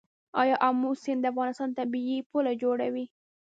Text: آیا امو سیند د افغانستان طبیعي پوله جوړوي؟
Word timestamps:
آیا 0.41 0.55
امو 0.67 0.89
سیند 1.03 1.19
د 1.23 1.25
افغانستان 1.33 1.69
طبیعي 1.79 2.17
پوله 2.29 2.51
جوړوي؟ 2.63 3.05